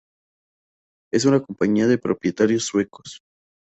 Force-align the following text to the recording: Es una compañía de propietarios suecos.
Es 1.13 1.25
una 1.25 1.41
compañía 1.43 1.85
de 1.85 1.99
propietarios 1.99 2.65
suecos. 2.65 3.21